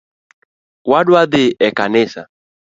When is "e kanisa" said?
1.67-2.21